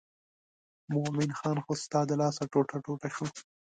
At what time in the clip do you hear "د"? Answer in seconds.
2.07-2.11